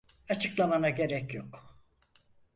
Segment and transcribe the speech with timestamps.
[0.29, 1.79] Açıklamana gerek yok.